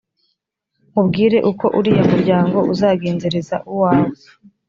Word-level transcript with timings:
nkubwire 0.89 1.37
uko 1.51 1.65
uriya 1.79 2.03
muryango 2.11 2.57
uzagenzereza 2.73 3.55
uwawe. 3.71 4.11